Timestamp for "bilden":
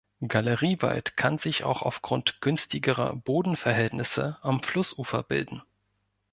5.21-5.61